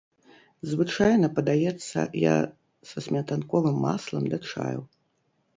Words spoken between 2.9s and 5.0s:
са сметанковым маслам да чаю.